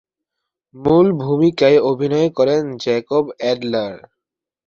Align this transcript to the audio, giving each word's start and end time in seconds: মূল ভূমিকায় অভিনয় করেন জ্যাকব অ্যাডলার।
মূল 0.75 1.07
ভূমিকায় 1.21 1.79
অভিনয় 1.91 2.29
করেন 2.37 2.63
জ্যাকব 2.83 3.25
অ্যাডলার। 3.39 3.93